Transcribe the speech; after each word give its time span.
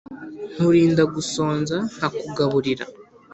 nkurinda 0.53 1.03
gusonza 1.15 1.75
ndakugaburira 1.95 2.83